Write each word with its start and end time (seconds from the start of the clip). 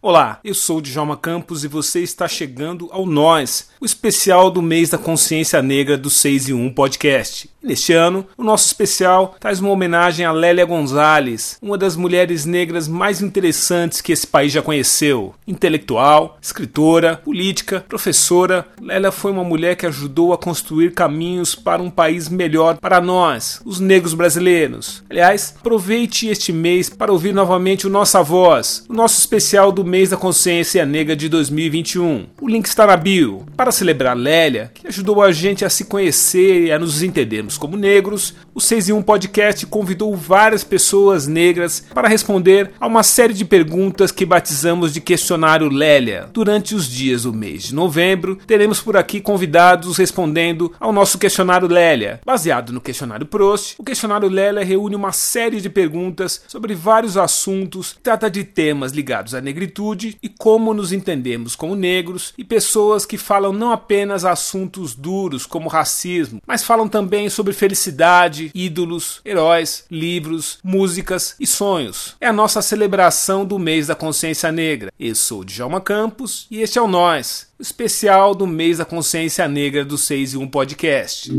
Olá, 0.00 0.38
eu 0.44 0.54
sou 0.54 0.80
Djalma 0.80 1.16
Campos 1.16 1.64
e 1.64 1.68
você 1.68 2.00
está 2.04 2.28
chegando 2.28 2.88
ao 2.92 3.04
Nós, 3.04 3.70
o 3.80 3.84
especial 3.84 4.48
do 4.48 4.62
mês 4.62 4.90
da 4.90 4.96
consciência 4.96 5.60
negra 5.60 5.98
do 5.98 6.08
6 6.08 6.50
e 6.50 6.52
1 6.52 6.70
podcast. 6.72 7.50
Neste 7.60 7.92
ano, 7.92 8.24
o 8.36 8.44
nosso 8.44 8.66
especial 8.66 9.34
traz 9.40 9.58
uma 9.58 9.70
homenagem 9.70 10.24
a 10.24 10.30
Lélia 10.30 10.64
Gonzalez, 10.64 11.58
uma 11.60 11.76
das 11.76 11.96
mulheres 11.96 12.44
negras 12.44 12.86
mais 12.86 13.20
interessantes 13.20 14.00
que 14.00 14.12
esse 14.12 14.24
país 14.24 14.52
já 14.52 14.62
conheceu. 14.62 15.34
Intelectual, 15.44 16.38
escritora, 16.40 17.16
política, 17.16 17.84
professora, 17.88 18.64
Lélia 18.80 19.10
foi 19.10 19.32
uma 19.32 19.42
mulher 19.42 19.74
que 19.74 19.86
ajudou 19.86 20.32
a 20.32 20.38
construir 20.38 20.92
caminhos 20.92 21.56
para 21.56 21.82
um 21.82 21.90
país 21.90 22.28
melhor 22.28 22.76
para 22.76 23.00
nós, 23.00 23.60
os 23.64 23.80
negros 23.80 24.14
brasileiros. 24.14 25.02
Aliás, 25.10 25.56
aproveite 25.58 26.28
este 26.28 26.52
mês 26.52 26.88
para 26.88 27.12
ouvir 27.12 27.34
novamente 27.34 27.88
o 27.88 27.90
Nossa 27.90 28.22
Voz, 28.22 28.84
o 28.88 28.92
nosso 28.92 29.18
especial 29.18 29.72
do 29.72 29.87
mês 29.88 30.10
da 30.10 30.16
consciência 30.16 30.86
negra 30.86 31.16
de 31.16 31.28
2021. 31.28 32.26
O 32.40 32.48
link 32.48 32.66
está 32.66 32.86
na 32.86 32.96
bio. 32.96 33.46
Para 33.58 33.72
celebrar 33.72 34.16
Lélia, 34.16 34.70
que 34.72 34.86
ajudou 34.86 35.20
a 35.20 35.32
gente 35.32 35.64
a 35.64 35.68
se 35.68 35.86
conhecer 35.86 36.66
e 36.66 36.72
a 36.72 36.78
nos 36.78 37.02
entendermos 37.02 37.58
como 37.58 37.76
negros, 37.76 38.36
o 38.54 38.60
6 38.60 38.90
em 38.90 38.92
1 38.92 39.02
Podcast 39.02 39.66
convidou 39.66 40.14
várias 40.14 40.62
pessoas 40.62 41.26
negras 41.26 41.84
para 41.92 42.06
responder 42.06 42.70
a 42.78 42.86
uma 42.86 43.02
série 43.02 43.34
de 43.34 43.44
perguntas 43.44 44.12
que 44.12 44.24
batizamos 44.24 44.94
de 44.94 45.00
questionário 45.00 45.68
Lélia. 45.68 46.30
Durante 46.32 46.72
os 46.72 46.88
dias 46.88 47.24
do 47.24 47.34
mês 47.34 47.64
de 47.64 47.74
novembro, 47.74 48.36
teremos 48.46 48.80
por 48.80 48.96
aqui 48.96 49.20
convidados 49.20 49.96
respondendo 49.96 50.72
ao 50.78 50.92
nosso 50.92 51.18
questionário 51.18 51.66
Lélia. 51.66 52.20
Baseado 52.24 52.72
no 52.72 52.80
questionário 52.80 53.26
Prost, 53.26 53.74
o 53.76 53.82
questionário 53.82 54.28
Lélia 54.28 54.64
reúne 54.64 54.94
uma 54.94 55.10
série 55.10 55.60
de 55.60 55.68
perguntas 55.68 56.44
sobre 56.46 56.76
vários 56.76 57.16
assuntos, 57.16 57.98
trata 58.04 58.30
de 58.30 58.44
temas 58.44 58.92
ligados 58.92 59.34
à 59.34 59.40
negritude 59.40 60.16
e 60.22 60.28
como 60.28 60.72
nos 60.72 60.92
entendemos 60.92 61.56
como 61.56 61.74
negros 61.74 62.32
e 62.38 62.44
pessoas 62.44 63.04
que 63.04 63.18
falam 63.18 63.47
não 63.52 63.72
apenas 63.72 64.24
assuntos 64.24 64.94
duros 64.94 65.46
como 65.46 65.68
racismo, 65.68 66.40
mas 66.46 66.62
falam 66.62 66.88
também 66.88 67.28
sobre 67.28 67.52
felicidade, 67.52 68.50
ídolos, 68.54 69.20
heróis, 69.24 69.84
livros, 69.90 70.58
músicas 70.62 71.34
e 71.38 71.46
sonhos. 71.46 72.16
É 72.20 72.26
a 72.26 72.32
nossa 72.32 72.62
celebração 72.62 73.44
do 73.44 73.58
mês 73.58 73.86
da 73.86 73.94
consciência 73.94 74.50
negra. 74.52 74.92
Eu 74.98 75.14
sou 75.14 75.44
Djalma 75.44 75.80
Campos 75.80 76.46
e 76.50 76.60
este 76.60 76.78
é 76.78 76.82
o 76.82 76.88
Nós, 76.88 77.46
o 77.58 77.62
especial 77.62 78.34
do 78.34 78.46
mês 78.46 78.78
da 78.78 78.84
consciência 78.84 79.46
negra 79.48 79.84
do 79.84 79.98
6 79.98 80.34
e 80.34 80.36
1 80.36 80.48
podcast. 80.48 81.30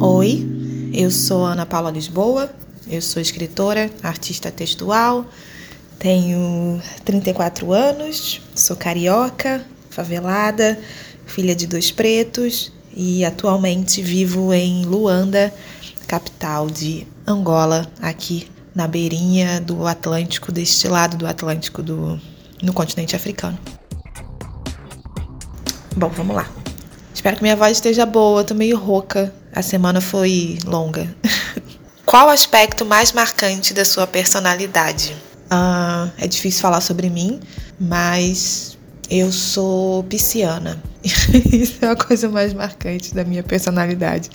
Oi, 0.00 0.46
eu 0.92 1.10
sou 1.10 1.44
Ana 1.44 1.64
Paula 1.64 1.90
Lisboa, 1.90 2.50
eu 2.88 3.00
sou 3.00 3.22
escritora, 3.22 3.90
artista 4.02 4.50
textual, 4.50 5.24
tenho 5.98 6.82
34 7.04 7.72
anos, 7.72 8.40
sou 8.54 8.76
carioca, 8.76 9.64
favelada, 9.88 10.78
filha 11.26 11.54
de 11.54 11.66
dois 11.66 11.90
pretos 11.90 12.72
e 12.94 13.24
atualmente 13.24 14.02
vivo 14.02 14.52
em 14.52 14.84
Luanda, 14.84 15.52
capital 16.06 16.68
de 16.68 17.06
Angola, 17.26 17.90
aqui 18.00 18.50
na 18.74 18.86
beirinha 18.86 19.60
do 19.60 19.86
Atlântico, 19.86 20.50
deste 20.50 20.88
lado 20.88 21.16
do 21.16 21.26
Atlântico 21.26 21.82
do, 21.82 22.20
no 22.62 22.72
continente 22.72 23.14
africano. 23.16 23.58
Bom, 25.96 26.08
vamos 26.08 26.34
lá. 26.34 26.50
Espero 27.14 27.36
que 27.36 27.42
minha 27.42 27.56
voz 27.56 27.72
esteja 27.72 28.06
boa, 28.06 28.42
tô 28.42 28.54
meio 28.54 28.78
rouca. 28.78 29.32
A 29.54 29.62
semana 29.62 30.00
foi 30.00 30.58
longa. 30.64 31.14
Qual 32.06 32.26
o 32.26 32.30
aspecto 32.30 32.84
mais 32.84 33.12
marcante 33.12 33.72
da 33.74 33.84
sua 33.84 34.06
personalidade? 34.06 35.14
Ah, 35.50 36.08
é 36.18 36.26
difícil 36.26 36.62
falar 36.62 36.80
sobre 36.80 37.10
mim, 37.10 37.40
mas 37.78 38.71
eu 39.10 39.30
sou 39.30 40.04
pisciana. 40.04 40.82
Isso 41.02 41.84
é 41.84 41.88
a 41.88 41.96
coisa 41.96 42.28
mais 42.28 42.52
marcante 42.52 43.14
da 43.14 43.24
minha 43.24 43.42
personalidade. 43.42 44.30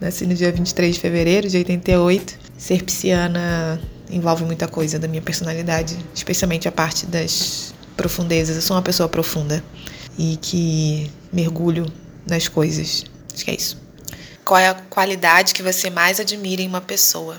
Nasci 0.00 0.26
no 0.26 0.34
dia 0.34 0.50
23 0.50 0.94
de 0.94 1.00
fevereiro 1.00 1.48
de 1.48 1.56
88. 1.56 2.38
Ser 2.58 2.82
pisciana 2.82 3.80
envolve 4.10 4.44
muita 4.44 4.66
coisa 4.66 4.98
da 4.98 5.06
minha 5.08 5.22
personalidade, 5.22 5.96
especialmente 6.14 6.66
a 6.68 6.72
parte 6.72 7.06
das 7.06 7.74
profundezas. 7.96 8.56
Eu 8.56 8.62
sou 8.62 8.76
uma 8.76 8.82
pessoa 8.82 9.08
profunda 9.08 9.62
e 10.18 10.38
que 10.40 11.10
mergulho 11.32 11.86
nas 12.26 12.48
coisas. 12.48 13.04
Acho 13.34 13.44
que 13.44 13.50
é 13.50 13.54
isso. 13.54 13.86
Qual 14.44 14.58
é 14.58 14.68
a 14.68 14.74
qualidade 14.74 15.52
que 15.52 15.62
você 15.62 15.90
mais 15.90 16.20
admira 16.20 16.62
em 16.62 16.68
uma 16.68 16.80
pessoa? 16.80 17.36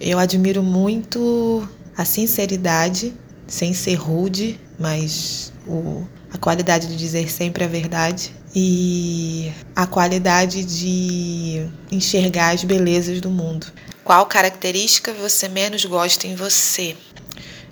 Eu 0.00 0.18
admiro 0.18 0.62
muito 0.62 1.66
a 1.96 2.04
sinceridade, 2.04 3.14
sem 3.46 3.72
ser 3.72 3.94
rude, 3.94 4.58
mas 4.78 5.52
o, 5.66 6.06
a 6.36 6.38
qualidade 6.38 6.86
de 6.86 6.96
dizer 6.96 7.30
sempre 7.30 7.64
a 7.64 7.66
verdade 7.66 8.30
e 8.54 9.50
a 9.74 9.86
qualidade 9.86 10.64
de 10.64 11.66
enxergar 11.90 12.54
as 12.54 12.62
belezas 12.62 13.20
do 13.20 13.30
mundo. 13.30 13.66
Qual 14.04 14.24
característica 14.26 15.12
você 15.14 15.48
menos 15.48 15.84
gosta 15.84 16.26
em 16.26 16.36
você? 16.36 16.94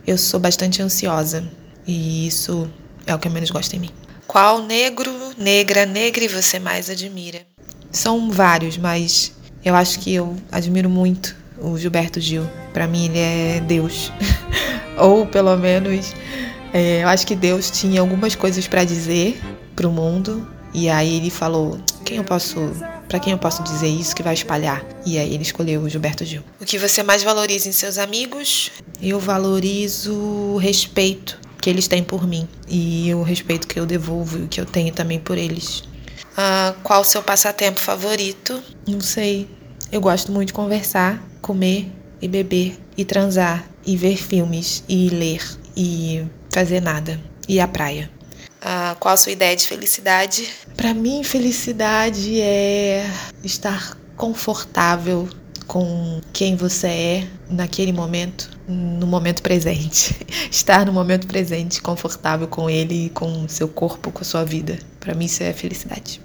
Eu 0.07 0.17
sou 0.17 0.41
bastante 0.41 0.83
ansiosa 0.83 1.45
e 1.87 2.27
isso 2.27 2.69
é 3.07 3.15
o 3.15 3.19
que 3.19 3.29
eu 3.29 3.33
menos 3.33 3.51
gosto 3.51 3.77
em 3.77 3.81
mim. 3.81 3.91
Qual 4.27 4.63
negro, 4.63 5.13
negra, 5.37 5.85
negre 5.85 6.27
você 6.27 6.59
mais 6.59 6.89
admira? 6.89 7.43
São 7.93 8.31
vários, 8.31 8.79
mas 8.79 9.33
eu 9.63 9.75
acho 9.75 10.01
que 10.01 10.13
eu 10.13 10.35
admiro 10.51 10.89
muito 10.89 11.37
o 11.59 11.79
Gilberto 11.79 12.21
Gil. 12.21 12.49
Para 12.73 12.87
mim, 12.87 13.05
ele 13.05 13.19
é 13.19 13.61
Deus. 13.61 14.11
Ou 14.99 15.27
pelo 15.27 15.57
menos, 15.57 16.15
é, 16.75 17.05
eu 17.05 17.09
acho 17.09 17.25
que 17.25 17.37
Deus 17.37 17.71
tinha 17.71 18.01
algumas 18.01 18.35
coisas 18.35 18.67
para 18.67 18.83
dizer 18.83 19.41
para 19.77 19.87
o 19.87 19.93
mundo. 19.93 20.45
E 20.75 20.91
aí 20.91 21.19
ele 21.19 21.31
falou: 21.31 21.79
quem 22.05 22.17
eu 22.17 22.25
posso. 22.25 22.59
Para 23.09 23.21
quem 23.21 23.33
eu 23.33 23.39
posso 23.39 23.62
dizer 23.62 23.87
isso 23.87 24.17
que 24.17 24.25
vai 24.25 24.35
espalhar? 24.35 24.84
E 25.07 25.17
aí 25.17 25.33
ele 25.33 25.43
escolheu 25.43 25.83
o 25.83 25.89
Gilberto 25.89 26.25
Gil. 26.25 26.43
O 26.61 26.65
que 26.65 26.79
você 26.79 27.03
mais 27.03 27.23
valoriza 27.23 27.69
em 27.69 27.73
seus 27.73 27.97
amigos? 27.97 28.73
Eu 29.01 29.21
valorizo 29.21 30.15
o 30.15 30.57
respeito 30.57 31.39
que 31.61 31.71
eles 31.71 31.87
têm 31.87 32.03
por 32.03 32.27
mim 32.27 32.49
e 32.69 33.15
o 33.15 33.23
respeito 33.23 33.69
que 33.69 33.79
eu 33.79 33.87
devolvo 33.87 34.45
e 34.45 34.49
que 34.49 34.61
eu 34.61 34.67
tenho 34.67 34.93
também 34.93 35.21
por 35.21 35.39
eles. 35.39 35.84
Ah, 36.37 36.75
qual 36.83 37.03
o 37.03 37.05
seu 37.05 37.23
passatempo 37.23 37.79
favorito? 37.79 38.61
Não 38.89 39.01
sei. 39.01 39.49
Eu 39.93 40.01
gosto 40.01 40.33
muito 40.33 40.49
de 40.49 40.55
conversar, 40.55 41.23
comer 41.41 41.87
e 42.21 42.27
beber 42.27 42.77
e 42.97 43.05
transar 43.05 43.65
e 43.87 43.97
ver 43.97 44.17
filmes 44.17 44.83
e 44.89 45.09
ler 45.11 45.43
e 45.77 46.25
fazer 46.54 46.81
nada 46.81 47.20
e 47.48 47.59
a 47.59 47.66
praia. 47.66 48.09
Ah, 48.62 48.97
qual 49.00 49.12
a 49.12 49.16
sua 49.16 49.32
ideia 49.32 49.56
de 49.56 49.66
felicidade? 49.66 50.48
Para 50.76 50.94
mim, 50.94 51.25
felicidade 51.25 52.41
é 52.41 53.04
estar 53.42 53.98
confortável 54.16 55.28
com 55.66 56.20
quem 56.32 56.54
você 56.54 56.87
é 56.87 57.26
naquele 57.50 57.92
momento, 57.92 58.50
no 58.69 59.06
momento 59.06 59.42
presente. 59.42 60.16
Estar 60.50 60.87
no 60.87 60.92
momento 60.92 61.26
presente, 61.26 61.82
confortável 61.82 62.47
com 62.47 62.71
ele, 62.71 63.10
com 63.10 63.48
seu 63.48 63.66
corpo, 63.66 64.12
com 64.12 64.21
a 64.21 64.25
sua 64.25 64.44
vida. 64.44 64.78
Para 65.00 65.15
mim 65.15 65.25
isso 65.25 65.42
é 65.42 65.53
felicidade. 65.53 66.21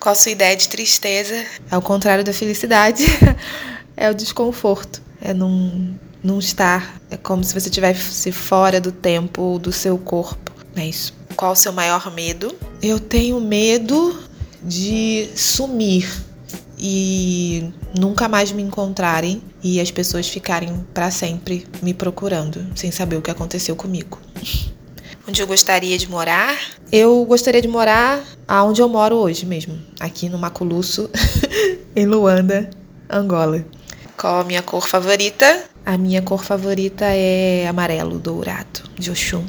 Qual 0.00 0.12
a 0.12 0.16
sua 0.16 0.32
ideia 0.32 0.56
de 0.56 0.68
tristeza? 0.68 1.46
Ao 1.70 1.80
contrário 1.80 2.24
da 2.24 2.32
felicidade, 2.32 3.04
é 3.96 4.10
o 4.10 4.14
desconforto. 4.14 5.00
É 5.20 5.32
não, 5.32 5.98
não 6.28 6.38
estar. 6.38 7.00
É 7.10 7.16
como 7.16 7.42
se 7.42 7.58
você 7.58 7.68
estivesse 7.68 8.30
fora 8.30 8.80
do 8.80 8.92
tempo, 8.92 9.58
do 9.58 9.72
seu 9.72 9.96
corpo. 9.96 10.52
É 10.76 10.86
isso. 10.86 11.14
Qual 11.34 11.52
o 11.52 11.56
seu 11.56 11.72
maior 11.72 12.12
medo? 12.12 12.54
Eu 12.82 13.00
tenho 13.00 13.40
medo 13.40 14.22
de 14.62 15.30
sumir 15.34 16.06
e 16.78 17.72
nunca 17.98 18.28
mais 18.28 18.52
me 18.52 18.62
encontrarem 18.62 19.42
e 19.62 19.80
as 19.80 19.90
pessoas 19.90 20.28
ficarem 20.28 20.86
para 20.92 21.10
sempre 21.10 21.66
me 21.82 21.94
procurando, 21.94 22.64
sem 22.76 22.92
saber 22.92 23.16
o 23.16 23.22
que 23.22 23.30
aconteceu 23.30 23.74
comigo. 23.74 24.20
Onde 25.26 25.42
eu 25.42 25.46
gostaria 25.46 25.98
de 25.98 26.08
morar? 26.08 26.56
Eu 26.92 27.24
gostaria 27.24 27.60
de 27.60 27.68
morar 27.68 28.22
aonde 28.46 28.80
eu 28.80 28.88
moro 28.88 29.16
hoje 29.16 29.44
mesmo, 29.44 29.78
aqui 29.98 30.28
no 30.28 30.38
Maculuço, 30.38 31.10
em 31.94 32.06
Luanda, 32.06 32.70
Angola. 33.10 33.64
Qual 34.16 34.40
a 34.40 34.44
minha 34.44 34.62
cor 34.62 34.86
favorita? 34.88 35.67
A 35.84 35.96
minha 35.96 36.22
cor 36.22 36.44
favorita 36.44 37.04
é 37.06 37.66
amarelo 37.66 38.18
dourado, 38.18 38.82
de 38.98 39.10
Oxum. 39.10 39.44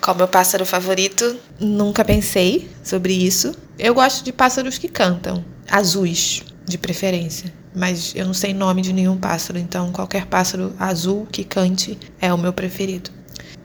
Qual 0.00 0.16
meu 0.16 0.28
pássaro 0.28 0.66
favorito? 0.66 1.36
Nunca 1.60 2.04
pensei 2.04 2.68
sobre 2.82 3.12
isso. 3.12 3.54
Eu 3.78 3.94
gosto 3.94 4.24
de 4.24 4.32
pássaros 4.32 4.78
que 4.78 4.88
cantam, 4.88 5.44
azuis, 5.68 6.42
de 6.64 6.76
preferência. 6.76 7.52
Mas 7.74 8.12
eu 8.14 8.26
não 8.26 8.34
sei 8.34 8.52
nome 8.52 8.82
de 8.82 8.92
nenhum 8.92 9.16
pássaro, 9.16 9.58
então 9.58 9.92
qualquer 9.92 10.26
pássaro 10.26 10.74
azul 10.78 11.26
que 11.30 11.44
cante 11.44 11.98
é 12.20 12.32
o 12.32 12.38
meu 12.38 12.52
preferido. 12.52 13.10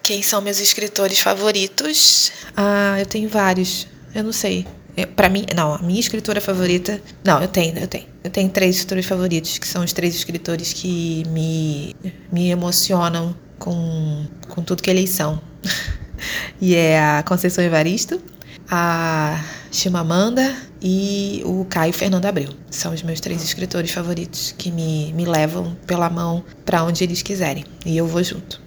Quem 0.01 0.21
são 0.21 0.41
meus 0.41 0.59
escritores 0.59 1.19
favoritos? 1.19 2.31
Ah, 2.55 2.95
eu 2.99 3.05
tenho 3.05 3.27
vários. 3.27 3.87
Eu 4.15 4.23
não 4.23 4.31
sei. 4.31 4.65
Para 5.05 5.29
mim, 5.29 5.45
não, 5.55 5.75
a 5.75 5.79
minha 5.79 5.99
escritora 5.99 6.41
favorita. 6.41 7.01
Não, 7.23 7.41
eu 7.41 7.47
tenho, 7.47 7.77
eu 7.77 7.87
tenho. 7.87 8.05
Eu 8.23 8.31
tenho 8.31 8.49
três 8.49 8.75
escritores 8.75 9.05
favoritos, 9.05 9.57
que 9.57 9.67
são 9.67 9.83
os 9.83 9.93
três 9.93 10.15
escritores 10.15 10.73
que 10.73 11.23
me, 11.29 11.95
me 12.31 12.49
emocionam 12.49 13.35
com, 13.59 14.25
com 14.47 14.63
tudo 14.63 14.81
que 14.81 14.89
eles 14.89 15.09
são. 15.11 15.41
e 16.59 16.75
é 16.75 16.99
a 16.99 17.23
Conceição 17.23 17.63
Evaristo, 17.63 18.21
a 18.69 19.43
Chimamanda 19.71 20.55
e 20.81 21.41
o 21.45 21.65
Caio 21.65 21.93
Fernando 21.93 22.25
Abreu. 22.25 22.49
São 22.69 22.93
os 22.93 23.03
meus 23.03 23.19
três 23.19 23.43
escritores 23.43 23.91
favoritos 23.91 24.53
que 24.57 24.71
me, 24.71 25.13
me 25.13 25.25
levam 25.25 25.75
pela 25.85 26.09
mão 26.09 26.43
para 26.65 26.83
onde 26.83 27.03
eles 27.03 27.21
quiserem. 27.21 27.65
E 27.85 27.97
eu 27.97 28.07
vou 28.07 28.23
junto. 28.23 28.61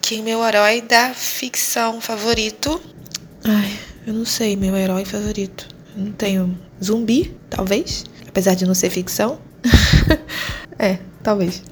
Quem 0.00 0.20
é 0.20 0.22
meu 0.22 0.44
herói 0.44 0.82
da 0.82 1.14
ficção 1.14 2.00
favorito? 2.00 2.80
Ai, 3.44 3.78
eu 4.06 4.12
não 4.12 4.24
sei, 4.24 4.56
meu 4.56 4.76
herói 4.76 5.04
favorito. 5.04 5.73
Não 5.96 6.12
tenho. 6.12 6.56
Zumbi, 6.82 7.36
talvez. 7.48 8.04
Apesar 8.28 8.54
de 8.54 8.66
não 8.66 8.74
ser 8.74 8.90
ficção. 8.90 9.38
é, 10.78 10.98
talvez. 11.22 11.62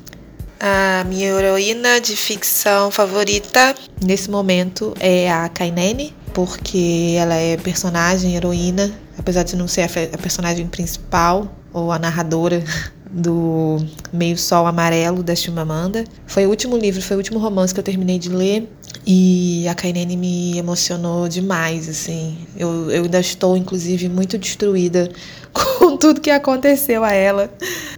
A 0.61 1.05
minha 1.05 1.29
heroína 1.29 2.01
de 2.01 2.15
ficção 2.15 2.91
favorita 2.91 3.75
nesse 4.01 4.31
momento 4.31 4.95
é 5.01 5.31
a 5.31 5.49
Kainene, 5.49 6.15
porque 6.33 7.17
ela 7.19 7.35
é 7.35 7.57
personagem, 7.57 8.37
heroína, 8.37 8.93
apesar 9.19 9.43
de 9.43 9.57
não 9.57 9.67
ser 9.67 9.83
a 9.83 10.19
personagem 10.19 10.67
principal 10.69 11.53
ou 11.73 11.91
a 11.91 11.99
narradora 11.99 12.63
do 13.13 13.77
Meio 14.11 14.39
Sol 14.39 14.67
Amarelo 14.67 15.23
da 15.23 15.35
Chimamanda. 15.35 16.05
Foi 16.27 16.47
o 16.47 16.49
último 16.49 16.77
livro, 16.77 17.03
foi 17.03 17.17
o 17.17 17.19
último 17.19 17.39
romance 17.39 17.75
que 17.75 17.79
eu 17.79 17.85
terminei 17.85 18.19
de 18.19 18.31
ler 18.31 18.69
e 19.07 19.67
a 19.69 19.75
Kainene 19.75 20.17
me 20.17 20.57
emocionou 20.57 21.29
demais, 21.29 21.89
assim. 21.89 22.39
Eu, 22.57 22.91
eu 22.91 23.05
ainda 23.05 23.21
estou, 23.21 23.57
inclusive, 23.57 24.09
muito 24.09 24.39
destruída 24.39 25.11
com 25.53 25.97
tudo 25.97 26.21
que 26.21 26.31
aconteceu 26.31 27.05
a 27.05 27.13
ela 27.13 27.53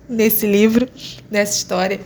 nesse 0.08 0.46
livro, 0.46 0.88
nessa 1.30 1.56
história. 1.56 2.00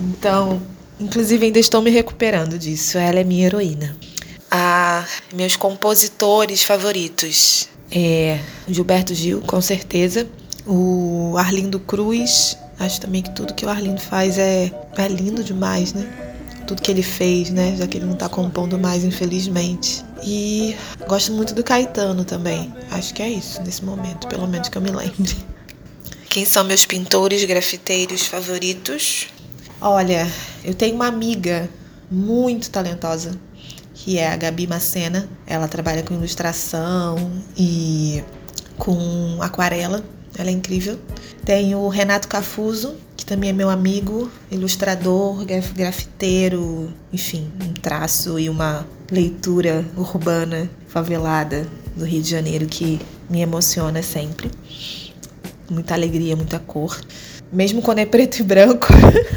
Então, 0.00 0.62
inclusive, 0.98 1.46
ainda 1.46 1.58
estou 1.58 1.82
me 1.82 1.90
recuperando 1.90 2.58
disso. 2.58 2.96
Ela 2.96 3.20
é 3.20 3.24
minha 3.24 3.46
heroína. 3.46 3.96
Ah, 4.50 5.04
meus 5.34 5.56
compositores 5.56 6.62
favoritos. 6.62 7.68
É 7.90 8.38
Gilberto 8.68 9.14
Gil, 9.14 9.42
com 9.42 9.60
certeza. 9.60 10.26
O 10.66 11.34
Arlindo 11.38 11.78
Cruz. 11.80 12.56
Acho 12.78 13.00
também 13.00 13.22
que 13.22 13.30
tudo 13.30 13.54
que 13.54 13.64
o 13.64 13.68
Arlindo 13.68 14.00
faz 14.00 14.38
é, 14.38 14.72
é 14.96 15.08
lindo 15.08 15.44
demais, 15.44 15.92
né? 15.92 16.10
Tudo 16.66 16.82
que 16.82 16.90
ele 16.90 17.02
fez, 17.02 17.50
né? 17.50 17.76
Já 17.76 17.86
que 17.86 17.98
ele 17.98 18.06
não 18.06 18.16
tá 18.16 18.28
compondo 18.28 18.78
mais, 18.78 19.04
infelizmente. 19.04 20.04
E 20.24 20.76
gosto 21.06 21.32
muito 21.32 21.54
do 21.54 21.62
Caetano 21.62 22.24
também. 22.24 22.72
Acho 22.90 23.12
que 23.14 23.22
é 23.22 23.28
isso 23.28 23.60
nesse 23.62 23.84
momento, 23.84 24.26
pelo 24.28 24.46
menos 24.46 24.68
que 24.68 24.78
eu 24.78 24.82
me 24.82 24.90
lembre. 24.90 25.36
Quem 26.28 26.44
são 26.44 26.64
meus 26.64 26.86
pintores 26.86 27.44
grafiteiros 27.44 28.26
favoritos? 28.26 29.28
Olha, 29.80 30.26
eu 30.64 30.72
tenho 30.74 30.94
uma 30.94 31.06
amiga 31.06 31.68
muito 32.10 32.70
talentosa, 32.70 33.32
que 33.92 34.18
é 34.18 34.30
a 34.30 34.36
Gabi 34.36 34.66
Macena. 34.66 35.28
Ela 35.46 35.68
trabalha 35.68 36.02
com 36.02 36.14
ilustração 36.14 37.16
e 37.56 38.22
com 38.78 39.38
aquarela. 39.40 40.02
Ela 40.36 40.50
é 40.50 40.52
incrível. 40.52 40.98
Tenho 41.44 41.78
o 41.78 41.88
Renato 41.88 42.28
Cafuso, 42.28 42.94
que 43.16 43.24
também 43.24 43.50
é 43.50 43.52
meu 43.52 43.68
amigo, 43.68 44.30
ilustrador, 44.50 45.44
grafiteiro, 45.74 46.92
enfim, 47.12 47.50
um 47.62 47.72
traço 47.74 48.38
e 48.38 48.48
uma 48.48 48.86
leitura 49.10 49.84
urbana, 49.96 50.70
favelada 50.88 51.66
do 51.96 52.04
Rio 52.04 52.22
de 52.22 52.30
Janeiro 52.30 52.66
que 52.66 53.00
me 53.28 53.40
emociona 53.40 54.02
sempre. 54.02 54.50
Muita 55.70 55.94
alegria, 55.94 56.36
muita 56.36 56.58
cor 56.58 56.98
mesmo 57.52 57.82
quando 57.82 57.98
é 57.98 58.06
preto 58.06 58.38
e 58.38 58.42
branco. 58.42 58.88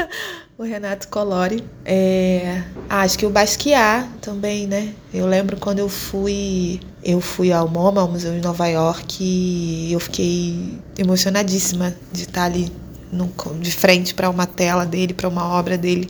o 0.58 0.64
Renato 0.64 1.10
Colori. 1.10 1.64
É, 1.84 2.64
ah, 2.90 3.02
acho 3.02 3.20
que 3.20 3.26
o 3.26 3.30
Basquiat 3.30 4.08
também, 4.22 4.66
né? 4.66 4.94
Eu 5.14 5.28
lembro 5.28 5.58
quando 5.58 5.80
eu 5.80 5.90
fui, 5.90 6.80
eu 7.06 7.22
fui 7.22 7.54
ao 7.54 7.69
MoMA, 7.69 8.02
ao 8.02 8.12
Museu 8.12 8.34
de 8.34 8.42
Nova 8.42 8.66
York, 8.66 9.24
e 9.24 9.94
eu 9.94 10.00
fiquei 10.00 10.80
emocionadíssima 10.98 11.96
de 12.12 12.24
estar 12.24 12.46
ali 12.46 12.72
no, 13.12 13.31
de 13.62 13.72
frente 13.72 14.12
para 14.16 14.28
uma 14.28 14.48
tela 14.48 14.86
dele, 14.88 15.13
para 15.13 15.30
uma 15.30 15.46
obra 15.46 15.78
dele. 15.78 16.10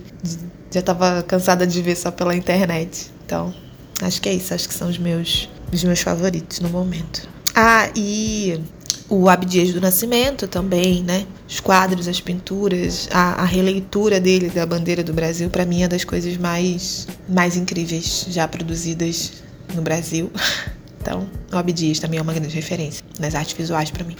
Já 0.70 0.80
estava 0.80 1.22
cansada 1.22 1.66
de 1.66 1.82
ver 1.82 1.96
só 1.96 2.10
pela 2.10 2.34
internet. 2.34 3.10
Então, 3.26 3.54
acho 4.00 4.22
que 4.22 4.28
é 4.30 4.32
isso. 4.32 4.54
Acho 4.54 4.66
que 4.66 4.74
são 4.74 4.88
os 4.88 4.96
meus, 4.96 5.50
os 5.70 5.84
meus 5.84 6.00
favoritos 6.00 6.60
no 6.60 6.70
momento. 6.70 7.28
Ah, 7.54 7.90
e 7.94 8.58
o 9.06 9.28
Abdias 9.28 9.74
do 9.74 9.80
Nascimento 9.82 10.48
também, 10.48 11.02
né? 11.02 11.26
Os 11.46 11.60
quadros, 11.60 12.08
as 12.08 12.22
pinturas, 12.22 13.06
a, 13.12 13.42
a 13.42 13.44
releitura 13.44 14.18
dele 14.18 14.48
da 14.48 14.64
bandeira 14.64 15.04
do 15.04 15.12
Brasil, 15.12 15.50
para 15.50 15.66
mim 15.66 15.82
é 15.82 15.88
das 15.88 16.04
coisas 16.04 16.38
mais, 16.38 17.06
mais 17.28 17.54
incríveis 17.54 18.26
já 18.30 18.48
produzidas 18.48 19.44
no 19.74 19.82
Brasil. 19.82 20.30
Então, 21.06 21.24
o 21.52 21.56
Abdias 21.56 22.00
também 22.00 22.18
é 22.18 22.22
uma 22.22 22.32
grande 22.32 22.52
referência 22.52 23.04
nas 23.20 23.36
artes 23.36 23.56
visuais 23.56 23.92
para 23.92 24.02
mim. 24.02 24.16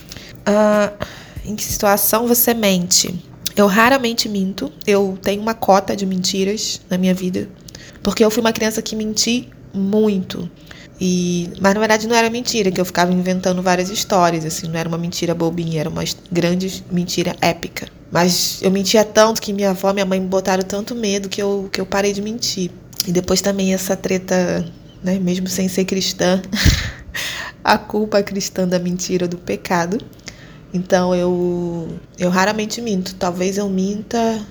Uh, 0.47 1.05
em 1.45 1.57
que 1.57 1.65
situação 1.65 2.29
você 2.29 2.55
mente? 2.55 3.13
Eu 3.57 3.67
raramente 3.67 4.29
minto. 4.29 4.73
Eu 4.87 5.19
tenho 5.21 5.43
uma 5.43 5.55
cota 5.55 5.97
de 5.97 6.07
mentiras 6.07 6.81
na 6.89 6.97
minha 6.97 7.13
vida, 7.13 7.49
porque 8.05 8.25
eu 8.25 8.31
fui 8.31 8.41
uma 8.41 8.53
criança 8.53 8.81
que 8.81 8.95
menti 8.95 9.49
muito. 9.75 10.49
E, 11.01 11.51
mas 11.61 11.75
na 11.75 11.81
verdade 11.81 12.07
não 12.07 12.15
era 12.15 12.31
mentira, 12.31 12.71
que 12.71 12.81
eu 12.81 12.85
ficava 12.85 13.13
inventando 13.13 13.61
várias 13.61 13.91
histórias, 13.91 14.45
assim, 14.45 14.69
não 14.69 14.79
era 14.79 14.89
uma 14.89 14.97
mentira 14.97 15.35
bobinha, 15.35 15.81
era 15.81 15.91
uma 15.91 16.05
grande 16.31 16.85
mentira 16.91 17.35
épica. 17.41 17.89
Mas 18.13 18.61
eu 18.63 18.71
mentia 18.71 19.05
tanto 19.05 19.43
que 19.43 19.53
minha 19.53 19.71
avó 19.71 19.91
e 19.91 19.95
minha 19.95 20.07
mãe 20.07 20.21
me 20.21 20.29
botaram 20.29 20.63
tanto 20.63 20.95
medo 20.95 21.29
que 21.29 21.43
eu, 21.43 21.69
que 21.73 21.81
eu 21.81 21.85
parei 21.85 22.13
de 22.13 22.23
mentir. 22.23 22.71
E 23.07 23.13
depois 23.13 23.41
também 23.41 23.75
essa 23.75 23.97
treta, 23.97 24.65
né, 25.07 25.21
mesmo 25.21 25.47
sem 25.47 25.69
ser 25.69 25.85
cristã, 25.85 26.43
a 27.63 27.79
culpa 27.79 28.23
cristã 28.25 28.67
da 28.67 28.79
mentira 28.79 29.29
do 29.29 29.39
pecado. 29.39 29.99
Então 30.75 31.15
eu 31.15 31.89
eu 32.19 32.29
raramente 32.29 32.83
minto. 32.83 33.15
Talvez 33.15 33.57
eu 33.57 33.69
minta 33.71 34.45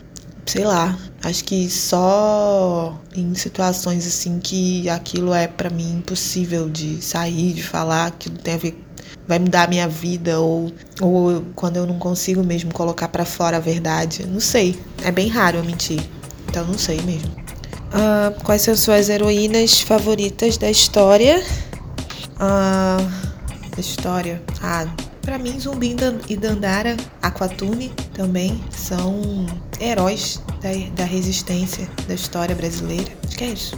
sei 0.45 0.63
lá, 0.63 0.97
acho 1.23 1.43
que 1.43 1.69
só 1.69 3.01
em 3.15 3.33
situações 3.33 4.05
assim 4.05 4.39
que 4.39 4.87
aquilo 4.89 5.33
é 5.33 5.47
para 5.47 5.69
mim 5.71 5.97
impossível 5.97 6.69
de 6.69 7.01
sair, 7.03 7.51
de 7.53 7.63
falar, 7.63 8.11
que 8.11 8.29
tem 8.29 8.53
a 8.53 8.57
ver 8.57 8.81
vai 9.27 9.39
mudar 9.39 9.63
a 9.63 9.67
minha 9.67 9.87
vida 9.87 10.39
ou 10.39 10.71
ou 11.01 11.43
quando 11.55 11.77
eu 11.77 11.85
não 11.87 11.97
consigo 11.97 12.43
mesmo 12.43 12.71
colocar 12.71 13.07
para 13.07 13.25
fora 13.25 13.57
a 13.57 13.59
verdade, 13.59 14.25
não 14.27 14.39
sei, 14.39 14.79
é 15.03 15.11
bem 15.11 15.27
raro 15.27 15.57
eu 15.57 15.63
mentir, 15.63 15.99
então 16.47 16.63
não 16.65 16.77
sei 16.77 17.01
mesmo. 17.01 17.44
Uh, 17.95 18.43
quais 18.43 18.61
são 18.61 18.75
suas 18.75 19.07
heroínas 19.07 19.79
favoritas 19.79 20.57
da 20.57 20.69
história? 20.69 21.41
Uh, 22.35 23.25
da 23.73 23.79
história, 23.79 24.43
ah, 24.61 24.85
para 25.21 25.39
mim, 25.39 25.57
Zumbi 25.57 25.95
e 26.27 26.35
Dandara, 26.35 26.97
Aquatune 27.21 27.93
também 28.13 28.61
são 28.69 29.45
heróis 29.79 30.41
da, 30.61 30.69
da 30.93 31.05
resistência 31.05 31.89
da 32.05 32.13
história 32.13 32.53
brasileira. 32.53 33.11
Acho 33.25 33.37
que 33.37 33.43
é 33.45 33.47
isso. 33.47 33.75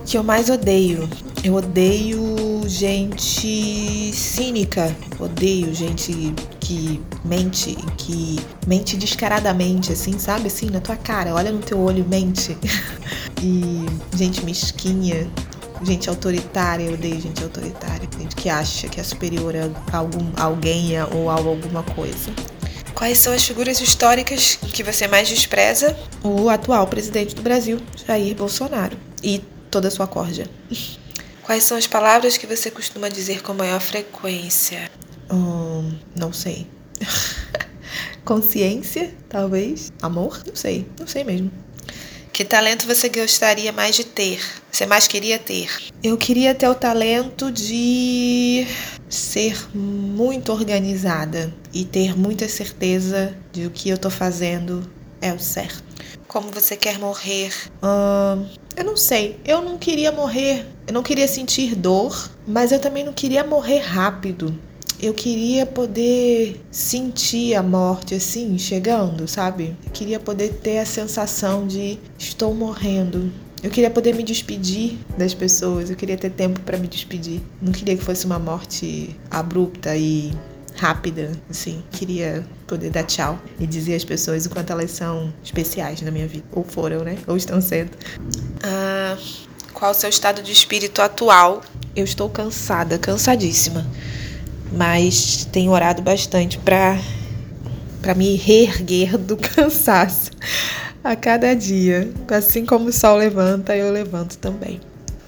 O 0.00 0.04
que 0.04 0.16
eu 0.16 0.22
mais 0.22 0.48
odeio? 0.48 1.08
Eu 1.42 1.54
odeio 1.54 2.62
gente 2.66 4.12
cínica. 4.12 4.94
Odeio 5.18 5.74
gente 5.74 6.34
que 6.60 7.00
mente, 7.24 7.74
que 7.98 8.38
mente 8.66 8.96
descaradamente, 8.96 9.92
assim, 9.92 10.18
sabe? 10.18 10.46
Assim, 10.46 10.70
na 10.70 10.80
tua 10.80 10.96
cara, 10.96 11.34
olha 11.34 11.52
no 11.52 11.60
teu 11.60 11.78
olho, 11.78 12.04
mente. 12.08 12.56
e 13.44 14.16
gente 14.16 14.42
mesquinha, 14.42 15.30
gente 15.82 16.08
autoritária, 16.08 16.84
eu 16.84 16.94
odeio 16.94 17.20
gente 17.20 17.42
autoritária, 17.42 18.08
gente 18.18 18.34
que 18.34 18.48
acha 18.48 18.88
que 18.88 18.98
é 18.98 19.02
superior 19.02 19.54
a 19.54 19.96
algum, 19.96 20.32
alguém 20.34 20.92
ou 21.12 21.28
a 21.28 21.34
alguma 21.34 21.82
coisa. 21.82 22.32
Quais 22.94 23.18
são 23.18 23.34
as 23.34 23.44
figuras 23.44 23.80
históricas 23.80 24.56
que 24.72 24.82
você 24.82 25.06
mais 25.06 25.28
despreza? 25.28 25.94
O 26.22 26.48
atual 26.48 26.86
presidente 26.86 27.34
do 27.34 27.42
Brasil, 27.42 27.78
Jair 28.06 28.34
Bolsonaro, 28.34 28.96
e 29.22 29.42
toda 29.70 29.88
a 29.88 29.90
sua 29.90 30.06
corja. 30.06 30.48
Quais 31.42 31.64
são 31.64 31.76
as 31.76 31.86
palavras 31.86 32.38
que 32.38 32.46
você 32.46 32.70
costuma 32.70 33.10
dizer 33.10 33.42
com 33.42 33.52
maior 33.52 33.80
frequência? 33.80 34.90
Hum, 35.30 35.92
não 36.16 36.32
sei. 36.32 36.66
Consciência, 38.24 39.12
talvez. 39.28 39.92
Amor? 40.00 40.42
Não 40.46 40.56
sei. 40.56 40.86
Não 40.98 41.06
sei 41.06 41.24
mesmo. 41.24 41.50
Que 42.34 42.44
talento 42.44 42.84
você 42.84 43.08
gostaria 43.08 43.70
mais 43.70 43.94
de 43.94 44.02
ter? 44.02 44.40
Você 44.68 44.86
mais 44.86 45.06
queria 45.06 45.38
ter? 45.38 45.70
Eu 46.02 46.18
queria 46.18 46.52
ter 46.52 46.68
o 46.68 46.74
talento 46.74 47.52
de 47.52 48.66
ser 49.08 49.56
muito 49.72 50.50
organizada 50.50 51.54
e 51.72 51.84
ter 51.84 52.18
muita 52.18 52.48
certeza 52.48 53.36
de 53.52 53.66
o 53.66 53.70
que 53.70 53.88
eu 53.88 53.96
tô 53.96 54.10
fazendo 54.10 54.82
é 55.20 55.32
o 55.32 55.38
certo. 55.38 55.84
Como 56.26 56.50
você 56.50 56.76
quer 56.76 56.98
morrer? 56.98 57.52
Hum, 57.80 58.48
eu 58.76 58.84
não 58.84 58.96
sei. 58.96 59.38
Eu 59.44 59.62
não 59.62 59.78
queria 59.78 60.10
morrer. 60.10 60.66
Eu 60.88 60.92
não 60.92 61.04
queria 61.04 61.28
sentir 61.28 61.76
dor, 61.76 62.28
mas 62.44 62.72
eu 62.72 62.80
também 62.80 63.04
não 63.04 63.12
queria 63.12 63.44
morrer 63.44 63.78
rápido 63.78 64.58
eu 65.00 65.12
queria 65.12 65.66
poder 65.66 66.60
sentir 66.70 67.54
a 67.54 67.62
morte 67.62 68.14
assim, 68.14 68.58
chegando, 68.58 69.26
sabe? 69.28 69.76
Eu 69.84 69.90
queria 69.92 70.20
poder 70.20 70.54
ter 70.54 70.78
a 70.78 70.86
sensação 70.86 71.66
de 71.66 71.98
estou 72.18 72.54
morrendo. 72.54 73.32
eu 73.62 73.70
queria 73.70 73.90
poder 73.90 74.14
me 74.14 74.22
despedir 74.22 74.98
das 75.16 75.32
pessoas, 75.32 75.88
eu 75.88 75.96
queria 75.96 76.18
ter 76.18 76.30
tempo 76.30 76.60
para 76.60 76.76
me 76.76 76.86
despedir. 76.86 77.40
Não 77.62 77.72
queria 77.72 77.96
que 77.96 78.04
fosse 78.04 78.26
uma 78.26 78.38
morte 78.38 79.16
abrupta 79.30 79.96
e 79.96 80.32
rápida, 80.76 81.32
assim. 81.48 81.82
Queria 81.90 82.44
poder 82.66 82.90
dar 82.90 83.04
tchau 83.04 83.38
e 83.58 83.66
dizer 83.66 83.94
às 83.94 84.04
pessoas 84.04 84.46
o 84.46 84.50
quanto 84.50 84.70
elas 84.70 84.90
são 84.90 85.32
especiais 85.42 86.02
na 86.02 86.10
minha 86.10 86.26
vida. 86.26 86.44
Ou 86.52 86.64
foram, 86.64 87.04
né? 87.04 87.16
Ou 87.26 87.36
estão 87.36 87.60
sendo. 87.60 87.92
Ah, 88.62 89.16
qual 89.72 89.92
o 89.92 89.94
seu 89.94 90.10
estado 90.10 90.42
de 90.42 90.52
espírito 90.52 91.00
atual? 91.00 91.62
Eu 91.96 92.04
estou 92.04 92.28
cansada, 92.28 92.98
cansadíssima. 92.98 93.86
Mas 94.76 95.46
tenho 95.52 95.70
orado 95.70 96.02
bastante 96.02 96.58
para 96.58 96.98
para 98.00 98.14
me 98.14 98.36
reerguer 98.36 99.16
do 99.16 99.34
cansaço 99.38 100.30
a 101.02 101.16
cada 101.16 101.54
dia. 101.54 102.10
Assim 102.28 102.66
como 102.66 102.88
o 102.88 102.92
sol 102.92 103.16
levanta, 103.16 103.74
eu 103.74 103.90
levanto 103.90 104.36
também. 104.36 104.78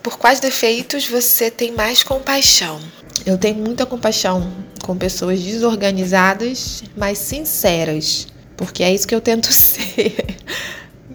Por 0.02 0.18
quais 0.18 0.40
defeitos 0.40 1.08
você 1.08 1.50
tem 1.50 1.72
mais 1.72 2.02
compaixão? 2.02 2.78
Eu 3.24 3.38
tenho 3.38 3.56
muita 3.56 3.86
compaixão 3.86 4.52
com 4.82 4.96
pessoas 4.96 5.40
desorganizadas, 5.40 6.84
mas 6.96 7.18
sinceras, 7.18 8.28
porque 8.56 8.82
é 8.82 8.94
isso 8.94 9.08
que 9.08 9.14
eu 9.14 9.20
tento 9.20 9.50
ser. 9.52 10.14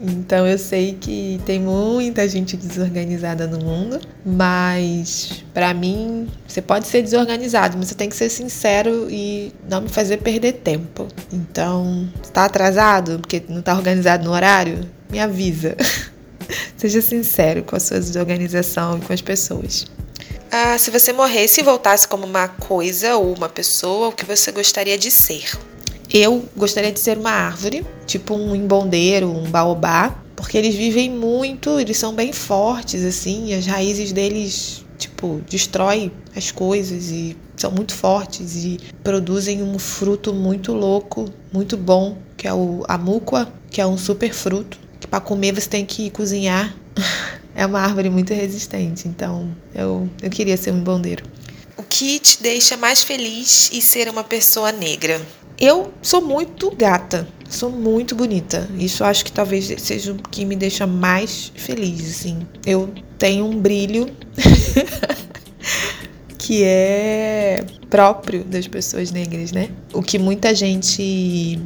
Então 0.02 0.48
eu 0.48 0.58
sei 0.58 0.98
que 1.00 1.40
tem 1.46 1.60
muita 1.60 2.28
gente 2.28 2.58
desorganizada 2.58 3.46
no 3.46 3.64
mundo, 3.64 4.00
mas 4.26 5.44
para 5.54 5.74
mim 5.74 6.28
você 6.48 6.62
pode 6.62 6.88
ser 6.88 7.04
desorganizado, 7.04 7.78
mas 7.78 7.90
você 7.90 7.96
tem 7.96 8.10
que 8.10 8.16
ser 8.16 8.30
sincero 8.30 9.08
e 9.10 9.54
não 9.70 9.82
me 9.82 9.90
fazer 9.90 10.18
perder 10.18 10.54
tempo. 10.54 11.08
Então, 11.32 12.10
está 12.24 12.46
atrasado 12.46 13.20
porque 13.20 13.44
não 13.48 13.60
está 13.60 13.76
organizado 13.76 14.26
no 14.26 14.32
horário? 14.32 14.90
Me 15.12 15.20
avisa. 15.20 15.78
Seja 16.76 17.02
sincero 17.02 17.64
com 17.64 17.76
a 17.76 17.80
sua 17.80 18.00
desorganização 18.00 18.98
e 18.98 19.02
com 19.02 19.14
as 19.14 19.22
pessoas. 19.22 19.86
Ah, 20.52 20.78
se 20.78 20.90
você 20.90 21.14
morresse 21.14 21.62
e 21.62 21.64
voltasse 21.64 22.08
como 22.08 22.26
uma 22.26 22.48
coisa 22.48 23.16
ou 23.16 23.34
uma 23.34 23.48
pessoa, 23.48 24.10
o 24.10 24.12
que 24.12 24.26
você 24.26 24.52
gostaria 24.52 24.98
de 24.98 25.10
ser? 25.10 25.46
Eu 26.14 26.44
gostaria 26.58 26.92
de 26.92 27.00
ser 27.00 27.18
uma 27.18 27.32
árvore, 27.32 27.86
tipo 28.06 28.36
um 28.36 28.54
embondeiro, 28.54 29.30
um 29.30 29.50
baobá, 29.50 30.22
porque 30.36 30.58
eles 30.58 30.76
vivem 30.76 31.10
muito, 31.10 31.80
eles 31.80 31.98
são 31.98 32.14
bem 32.14 32.34
fortes, 32.34 33.06
assim, 33.06 33.54
as 33.54 33.66
raízes 33.66 34.12
deles, 34.12 34.84
tipo, 34.98 35.42
destrói 35.50 36.12
as 36.36 36.52
coisas 36.52 37.10
e 37.10 37.38
são 37.56 37.72
muito 37.72 37.94
fortes 37.94 38.56
e 38.58 38.78
produzem 39.04 39.64
um 39.64 39.80
fruto 39.80 40.34
muito 40.34 40.74
louco, 40.74 41.32
muito 41.54 41.78
bom, 41.78 42.18
que 42.36 42.46
é 42.46 42.54
o 42.54 42.84
amúqua, 42.90 43.52
que 43.70 43.80
é 43.80 43.88
um 43.88 43.98
super 43.98 44.34
fruto, 44.34 44.78
que 45.00 45.08
para 45.08 45.22
comer 45.22 45.54
você 45.54 45.70
tem 45.70 45.86
que 45.86 46.10
cozinhar. 46.10 46.76
é 47.56 47.66
uma 47.66 47.80
árvore 47.80 48.10
muito 48.10 48.34
resistente, 48.34 49.08
então 49.08 49.50
eu, 49.74 50.10
eu 50.22 50.30
queria 50.30 50.58
ser 50.58 50.72
um 50.72 50.84
bondeiro. 50.84 51.24
O 51.78 51.84
que 51.84 52.20
te 52.20 52.44
deixa 52.44 52.76
mais 52.76 53.02
feliz 53.02 53.70
e 53.72 53.82
ser 53.82 54.10
uma 54.10 54.24
pessoa 54.24 54.72
negra? 54.74 55.22
Eu 55.62 55.94
sou 56.02 56.24
muito 56.24 56.76
gata, 56.76 57.28
sou 57.48 57.70
muito 57.70 58.16
bonita. 58.16 58.68
Isso 58.80 59.04
acho 59.04 59.24
que 59.24 59.32
talvez 59.32 59.72
seja 59.78 60.12
o 60.12 60.16
que 60.16 60.44
me 60.44 60.56
deixa 60.56 60.88
mais 60.88 61.52
feliz, 61.56 62.02
assim. 62.10 62.40
Eu 62.66 62.92
tenho 63.20 63.46
um 63.46 63.62
brilho 63.62 64.08
que 66.36 66.64
é 66.64 67.64
próprio 67.92 68.44
das 68.44 68.68
pessoas 68.68 69.12
negras, 69.12 69.52
né? 69.52 69.70
O 69.94 70.02
que 70.02 70.18
muita 70.18 70.56
gente 70.56 71.62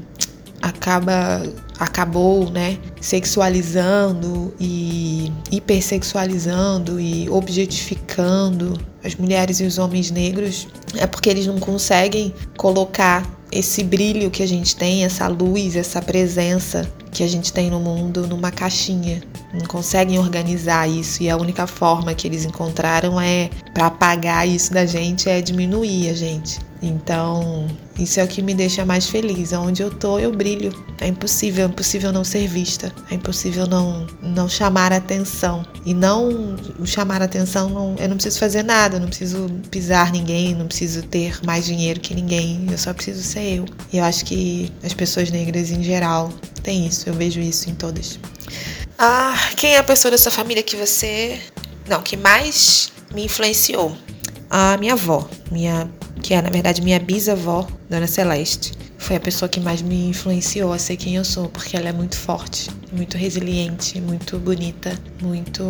acaba 0.62 1.44
acabou, 1.80 2.50
né, 2.50 2.78
sexualizando 3.02 4.54
e 4.60 5.32
hipersexualizando 5.52 7.00
e 7.00 7.30
objetificando 7.30 8.80
as 9.04 9.16
mulheres 9.16 9.60
e 9.60 9.66
os 9.66 9.78
homens 9.78 10.10
negros 10.10 10.68
é 10.96 11.06
porque 11.06 11.30
eles 11.30 11.46
não 11.46 11.60
conseguem 11.60 12.34
colocar 12.58 13.30
esse 13.56 13.84
brilho 13.84 14.30
que 14.30 14.44
a 14.44 14.48
gente 14.48 14.76
tem, 14.76 15.06
essa 15.06 15.30
luz, 15.30 15.78
essa 15.78 16.02
presença 16.02 16.86
que 17.10 17.24
a 17.24 17.28
gente 17.28 17.54
tem 17.54 17.70
no 17.70 17.80
mundo 17.80 18.28
numa 18.28 18.52
caixinha. 18.52 19.24
Não 19.54 19.66
conseguem 19.66 20.20
organizar 20.20 20.90
isso 20.90 21.24
e 21.24 21.30
a 21.30 21.38
única 21.38 21.66
forma 21.66 22.14
que 22.14 22.28
eles 22.28 22.44
encontraram 22.44 23.20
é 23.20 23.50
para 23.74 23.86
apagar 23.86 24.46
isso 24.46 24.74
da 24.74 24.86
gente 24.86 25.30
é 25.30 25.42
diminuir 25.42 26.10
a 26.10 26.14
gente. 26.14 26.60
Então, 26.82 27.66
isso 27.98 28.20
é 28.20 28.24
o 28.24 28.28
que 28.28 28.42
me 28.42 28.54
deixa 28.54 28.86
mais 28.86 29.08
feliz. 29.08 29.54
Onde 29.54 29.82
eu 29.82 29.90
tô, 29.90 30.20
eu 30.20 30.32
brilho. 30.32 30.74
É 31.00 31.08
impossível, 31.08 31.66
é 31.66 31.68
impossível 31.68 32.12
não 32.12 32.24
ser 32.24 32.48
vista. 32.48 32.94
É 33.10 33.16
impossível 33.16 33.66
não, 33.66 34.06
não 34.22 34.50
chamar 34.50 34.92
atenção. 34.92 35.66
E 35.86 35.94
não 35.94 36.56
chamar 36.84 37.22
atenção, 37.22 37.70
não, 37.70 37.96
eu 37.98 38.10
não 38.10 38.16
preciso 38.16 38.40
fazer 38.40 38.64
nada, 38.64 38.98
eu 38.98 39.00
não 39.00 39.08
preciso 39.08 39.48
pisar 39.72 40.12
ninguém, 40.12 40.54
não 40.54 40.68
preciso 40.68 41.04
ter 41.04 41.40
mais 41.46 41.66
dinheiro 41.66 42.00
que 42.00 42.14
ninguém. 42.14 42.68
Eu 42.70 42.78
só 42.78 42.94
preciso 42.94 43.24
ser 43.24 43.60
eu. 43.60 43.66
E 43.94 43.98
eu 43.98 44.04
acho 44.04 44.26
que 44.26 44.72
as 44.84 44.94
pessoas 44.94 45.32
negras 45.32 45.72
em 45.72 45.82
geral 45.82 46.30
têm 46.64 46.88
isso. 46.88 47.08
Eu 47.08 47.14
vejo 47.14 47.40
isso 47.40 47.70
em 47.70 47.76
todas. 47.76 48.20
Ah, 48.98 49.38
quem 49.56 49.76
é 49.76 49.78
a 49.78 49.84
pessoa 49.84 50.12
da 50.12 50.18
sua 50.18 50.32
família 50.32 50.64
que 50.64 50.76
você. 50.76 51.40
Não, 51.88 52.02
que 52.02 52.18
mais 52.18 52.92
me 53.14 53.26
influenciou? 53.26 53.96
A 54.50 54.78
minha 54.78 54.94
avó. 54.94 55.28
Minha 55.52 55.90
que 56.22 56.34
é 56.34 56.42
na 56.42 56.50
verdade 56.50 56.82
minha 56.82 57.00
bisavó, 57.00 57.68
Dona 57.90 58.08
Celeste. 58.08 58.74
Foi 58.98 59.18
a 59.18 59.20
pessoa 59.20 59.48
que 59.48 59.60
mais 59.60 59.84
me 59.84 60.08
influenciou 60.08 60.74
a 60.74 60.80
ser 60.80 60.98
quem 60.98 61.18
eu 61.18 61.24
sou, 61.24 61.48
porque 61.50 61.78
ela 61.78 61.90
é 61.90 61.92
muito 61.92 62.18
forte, 62.18 62.72
muito 62.92 63.16
resiliente, 63.16 64.02
muito 64.02 64.40
bonita, 64.40 64.98
muito 65.22 65.64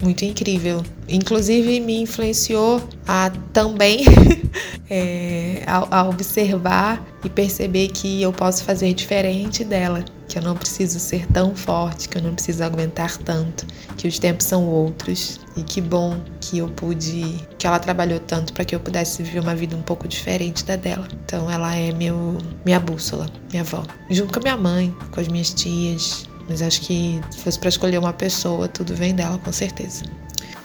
muito 0.00 0.24
incrível. 0.24 0.82
Inclusive 1.06 1.80
me 1.80 2.00
influenciou 2.00 2.82
a 3.06 3.30
também 3.52 4.04
é, 4.88 5.62
a, 5.66 5.98
a 5.98 6.08
observar 6.08 7.06
e 7.22 7.28
perceber 7.28 7.88
que 7.88 8.22
eu 8.22 8.32
posso 8.32 8.64
fazer 8.64 8.94
diferente 8.94 9.62
dela 9.62 10.02
que 10.28 10.38
eu 10.38 10.42
não 10.42 10.54
preciso 10.54 11.00
ser 11.00 11.26
tão 11.26 11.56
forte, 11.56 12.08
que 12.08 12.18
eu 12.18 12.22
não 12.22 12.34
preciso 12.34 12.62
aguentar 12.62 13.16
tanto, 13.16 13.66
que 13.96 14.06
os 14.06 14.18
tempos 14.18 14.46
são 14.46 14.66
outros 14.66 15.40
e 15.56 15.62
que 15.62 15.80
bom 15.80 16.20
que 16.40 16.58
eu 16.58 16.68
pude, 16.68 17.46
que 17.58 17.66
ela 17.66 17.78
trabalhou 17.78 18.20
tanto 18.20 18.52
para 18.52 18.64
que 18.64 18.74
eu 18.74 18.80
pudesse 18.80 19.22
viver 19.22 19.40
uma 19.40 19.54
vida 19.54 19.74
um 19.74 19.82
pouco 19.82 20.06
diferente 20.06 20.64
da 20.64 20.76
dela. 20.76 21.08
Então 21.24 21.50
ela 21.50 21.74
é 21.74 21.90
meu 21.92 22.38
minha 22.64 22.78
bússola, 22.78 23.28
minha 23.50 23.62
avó, 23.62 23.82
junto 24.10 24.32
com 24.32 24.40
a 24.40 24.42
minha 24.42 24.56
mãe, 24.56 24.94
com 25.10 25.20
as 25.20 25.28
minhas 25.28 25.52
tias. 25.52 26.28
Mas 26.48 26.62
acho 26.62 26.82
que 26.82 27.20
se 27.30 27.38
fosse 27.38 27.58
para 27.58 27.68
escolher 27.68 27.98
uma 27.98 28.12
pessoa, 28.12 28.68
tudo 28.68 28.94
vem 28.94 29.14
dela, 29.14 29.38
com 29.38 29.52
certeza. 29.52 30.04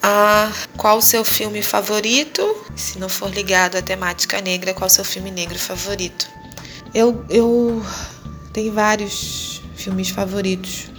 Ah, 0.01 0.51
qual 0.75 0.97
o 0.97 1.01
seu 1.01 1.23
filme 1.23 1.61
favorito? 1.61 2.41
Se 2.75 2.99
não 2.99 3.07
for 3.07 3.29
ligado 3.29 3.77
à 3.77 3.81
temática 3.81 4.41
negra, 4.41 4.73
qual 4.73 4.87
o 4.87 4.89
seu 4.89 5.05
filme 5.05 5.31
negro 5.31 5.57
favorito? 5.57 6.29
Eu, 6.93 7.25
eu 7.29 7.81
tenho 8.53 8.73
vários 8.73 9.52
filmes 9.83 10.09
favoritos. 10.09 10.89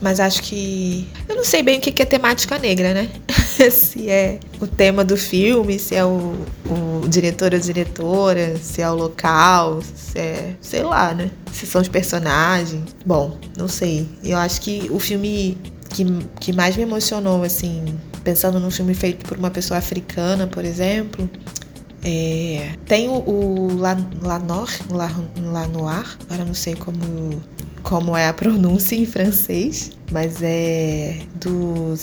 Mas 0.00 0.20
acho 0.20 0.42
que. 0.42 1.08
Eu 1.28 1.36
não 1.36 1.44
sei 1.44 1.62
bem 1.62 1.78
o 1.78 1.80
que 1.80 2.02
é 2.02 2.04
temática 2.04 2.58
negra, 2.58 2.92
né? 2.92 3.08
se 3.70 4.10
é 4.10 4.38
o 4.60 4.66
tema 4.66 5.02
do 5.02 5.16
filme, 5.16 5.78
se 5.78 5.94
é 5.94 6.04
o, 6.04 6.34
o 6.66 7.08
diretor 7.08 7.54
ou 7.54 7.60
diretora, 7.60 8.56
se 8.58 8.82
é 8.82 8.90
o 8.90 8.94
local, 8.94 9.80
se 9.82 10.18
é. 10.18 10.54
sei 10.60 10.82
lá, 10.82 11.14
né? 11.14 11.30
Se 11.50 11.66
são 11.66 11.80
os 11.80 11.88
personagens. 11.88 12.82
Bom, 13.06 13.38
não 13.56 13.68
sei. 13.68 14.06
Eu 14.22 14.36
acho 14.36 14.60
que 14.60 14.86
o 14.90 14.98
filme 14.98 15.56
que, 15.88 16.04
que 16.40 16.52
mais 16.52 16.76
me 16.76 16.82
emocionou, 16.82 17.42
assim, 17.42 17.98
pensando 18.22 18.60
num 18.60 18.70
filme 18.70 18.92
feito 18.92 19.24
por 19.24 19.38
uma 19.38 19.50
pessoa 19.50 19.78
africana, 19.78 20.46
por 20.46 20.64
exemplo, 20.64 21.28
é, 22.04 22.72
tem 22.84 23.08
o, 23.08 23.14
o 23.14 23.76
Lanoir, 23.78 24.68
agora 26.28 26.44
não 26.44 26.54
sei 26.54 26.74
como 26.74 27.42
como 27.86 28.16
é 28.16 28.26
a 28.26 28.34
pronúncia 28.34 28.96
em 28.96 29.06
francês, 29.06 29.92
mas 30.10 30.42
é 30.42 31.20
do 31.36 31.94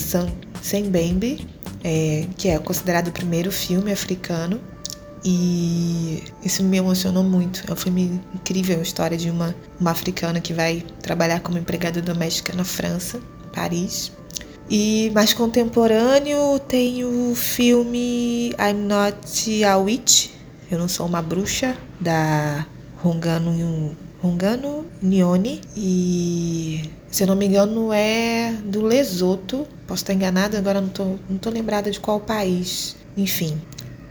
Sembembe, 0.61 1.45
é, 1.83 2.25
que 2.37 2.47
é 2.47 2.57
considerado 2.57 3.09
o 3.09 3.11
primeiro 3.11 3.51
filme 3.51 3.91
africano. 3.91 4.61
E 5.25 6.23
isso 6.41 6.63
me 6.63 6.77
emocionou 6.77 7.21
muito. 7.21 7.63
É 7.69 7.73
um 7.73 7.75
filme 7.75 8.21
incrível, 8.33 8.79
a 8.79 8.81
história 8.81 9.17
de 9.17 9.29
uma, 9.29 9.53
uma 9.77 9.91
africana 9.91 10.39
que 10.39 10.53
vai 10.53 10.85
trabalhar 11.01 11.41
como 11.41 11.57
empregada 11.57 12.01
doméstica 12.01 12.53
na 12.53 12.63
França, 12.63 13.19
Paris. 13.53 14.09
E 14.69 15.11
mais 15.13 15.33
contemporâneo 15.33 16.59
tem 16.59 17.03
o 17.03 17.35
filme 17.35 18.51
I'm 18.51 18.87
Not 18.87 19.63
a 19.65 19.77
Witch, 19.77 20.29
Eu 20.71 20.79
Não 20.79 20.87
Sou 20.87 21.05
Uma 21.05 21.21
Bruxa, 21.21 21.75
da 21.99 22.65
Hongano 23.03 23.97
Hungano 24.23 24.85
Nione 25.01 25.59
e 25.75 26.89
se 27.11 27.23
eu 27.23 27.27
não 27.27 27.35
me 27.35 27.45
engano 27.45 27.91
é 27.93 28.53
do 28.65 28.81
Lesoto. 28.81 29.67
Posso 29.85 30.01
estar 30.01 30.13
enganada, 30.13 30.57
agora 30.57 30.81
não 30.81 30.89
tô, 30.89 31.03
não 31.29 31.37
tô 31.37 31.49
lembrada 31.49 31.91
de 31.91 31.99
qual 31.99 32.19
país. 32.19 32.95
Enfim. 33.15 33.61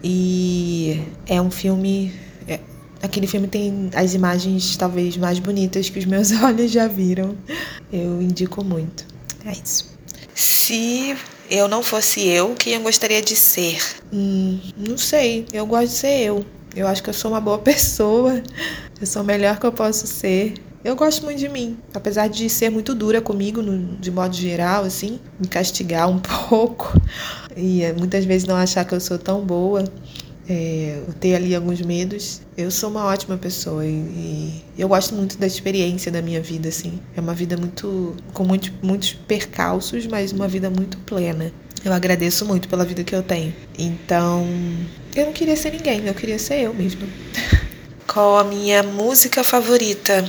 E 0.05 1.03
é 1.27 1.41
um 1.41 1.51
filme. 1.51 2.13
É, 2.47 2.61
aquele 3.03 3.27
filme 3.27 3.49
tem 3.49 3.91
as 3.95 4.15
imagens 4.15 4.77
talvez 4.77 5.17
mais 5.17 5.39
bonitas 5.39 5.89
que 5.89 5.99
os 5.99 6.05
meus 6.05 6.31
olhos 6.43 6.71
já 6.71 6.87
viram. 6.87 7.37
Eu 7.93 8.21
indico 8.21 8.63
muito. 8.63 9.07
É 9.45 9.53
isso. 9.53 9.91
Se 10.35 11.17
eu 11.51 11.67
não 11.69 11.83
fosse 11.83 12.27
eu, 12.27 12.55
quem 12.55 12.75
eu 12.75 12.81
gostaria 12.83 13.21
de 13.21 13.35
ser? 13.35 13.81
Hum, 14.13 14.61
não 14.77 14.97
sei. 14.97 15.47
Eu 15.53 15.67
gosto 15.67 15.89
de 15.89 15.97
ser 15.97 16.21
eu. 16.21 16.47
Eu 16.75 16.87
acho 16.87 17.03
que 17.03 17.11
eu 17.11 17.15
sou 17.15 17.31
uma 17.31 17.41
boa 17.41 17.59
pessoa. 17.61 18.43
Eu 19.03 19.07
sou 19.07 19.23
o 19.23 19.25
melhor 19.25 19.59
que 19.59 19.67
eu 19.67 19.73
posso 19.73 20.07
ser. 20.07 20.55
Eu 20.85 20.95
gosto 20.95 21.25
muito 21.25 21.37
de 21.37 21.49
mim, 21.49 21.77
apesar 21.93 22.29
de 22.29 22.49
ser 22.49 22.71
muito 22.71 22.95
dura 22.95 23.21
comigo, 23.21 23.61
no, 23.61 23.97
de 23.97 24.13
modo 24.13 24.33
geral, 24.33 24.85
assim, 24.85 25.19
me 25.41 25.49
castigar 25.49 26.09
um 26.09 26.21
pouco 26.49 26.93
e 27.57 27.83
eh, 27.83 27.93
muitas 27.93 28.25
vezes 28.25 28.47
não 28.47 28.55
achar 28.55 28.85
que 28.85 28.95
eu 28.95 29.01
sou 29.01 29.19
tão 29.19 29.45
boa, 29.45 29.83
é, 30.49 31.03
ter 31.19 31.35
ali 31.35 31.53
alguns 31.53 31.81
medos. 31.81 32.43
Eu 32.57 32.71
sou 32.71 32.91
uma 32.91 33.05
ótima 33.07 33.37
pessoa 33.37 33.85
e, 33.85 33.91
e, 33.91 34.65
eu 34.79 34.87
gosto 34.87 35.17
muito 35.17 35.37
da 35.37 35.49
experiência 35.49 36.13
da 36.13 36.23
minha 36.23 36.41
vida, 36.41 36.69
assim. 36.69 37.01
É 37.17 37.21
uma 37.21 37.35
vida 37.35 37.57
muito 37.57 38.15
com 38.33 38.45
muito, 38.45 38.73
muitos 38.81 39.15
percalços, 39.15 40.07
mas 40.07 40.31
uma 40.31 40.47
vida 40.47 40.71
muito 40.71 40.97
plena. 40.99 41.51
Eu 41.85 41.93
agradeço 41.93 42.47
muito 42.47 42.69
pela 42.69 42.85
vida 42.85 43.03
que 43.03 43.17
eu 43.17 43.25
tenho. 43.25 43.53
Então, 43.77 44.47
eu 45.17 45.27
não 45.27 45.33
queria 45.33 45.57
ser 45.57 45.73
ninguém, 45.73 46.07
eu 46.07 46.15
queria 46.15 46.39
ser 46.39 46.61
eu 46.61 46.73
mesmo. 46.73 47.03
Qual 48.13 48.37
a 48.37 48.45
minha 48.45 48.83
música 48.83 49.43
favorita? 49.43 50.23